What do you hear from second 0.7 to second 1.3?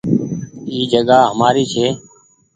جگآ